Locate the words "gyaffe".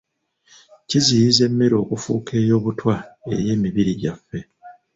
4.01-4.39